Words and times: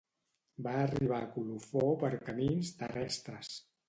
Va 0.67 0.71
arribar 0.85 1.19
a 1.25 1.27
Colofó 1.35 1.83
per 2.05 2.09
camins 2.31 2.73
terrestres. 2.81 3.53